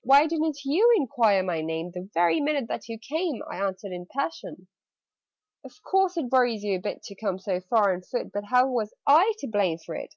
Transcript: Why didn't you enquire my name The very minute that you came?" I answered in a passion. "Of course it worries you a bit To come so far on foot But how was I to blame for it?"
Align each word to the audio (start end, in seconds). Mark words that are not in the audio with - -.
Why 0.00 0.26
didn't 0.26 0.64
you 0.64 0.90
enquire 0.96 1.42
my 1.42 1.60
name 1.60 1.90
The 1.90 2.08
very 2.14 2.40
minute 2.40 2.66
that 2.68 2.88
you 2.88 2.98
came?" 2.98 3.42
I 3.46 3.58
answered 3.58 3.92
in 3.92 4.04
a 4.10 4.14
passion. 4.16 4.66
"Of 5.66 5.82
course 5.82 6.16
it 6.16 6.32
worries 6.32 6.64
you 6.64 6.76
a 6.78 6.80
bit 6.80 7.02
To 7.02 7.14
come 7.14 7.38
so 7.38 7.60
far 7.60 7.92
on 7.92 8.00
foot 8.00 8.32
But 8.32 8.44
how 8.46 8.68
was 8.68 8.94
I 9.06 9.34
to 9.40 9.48
blame 9.48 9.76
for 9.76 9.94
it?" 9.94 10.10